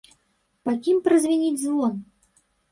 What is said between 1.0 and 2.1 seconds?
празвініць звон?